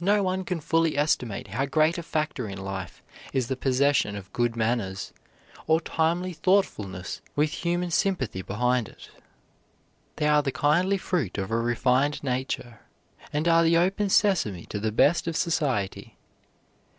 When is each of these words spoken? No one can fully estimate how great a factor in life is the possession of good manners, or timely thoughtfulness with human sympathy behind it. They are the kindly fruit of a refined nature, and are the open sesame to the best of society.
No 0.00 0.22
one 0.22 0.44
can 0.44 0.60
fully 0.60 0.94
estimate 0.94 1.48
how 1.48 1.64
great 1.64 1.96
a 1.96 2.02
factor 2.02 2.46
in 2.46 2.58
life 2.58 3.02
is 3.32 3.48
the 3.48 3.56
possession 3.56 4.14
of 4.14 4.30
good 4.34 4.56
manners, 4.56 5.14
or 5.66 5.80
timely 5.80 6.34
thoughtfulness 6.34 7.22
with 7.34 7.50
human 7.64 7.90
sympathy 7.90 8.42
behind 8.42 8.90
it. 8.90 9.08
They 10.16 10.28
are 10.28 10.42
the 10.42 10.52
kindly 10.52 10.98
fruit 10.98 11.38
of 11.38 11.50
a 11.50 11.56
refined 11.58 12.22
nature, 12.22 12.80
and 13.32 13.48
are 13.48 13.64
the 13.64 13.78
open 13.78 14.10
sesame 14.10 14.66
to 14.66 14.78
the 14.78 14.92
best 14.92 15.26
of 15.26 15.34
society. 15.34 16.18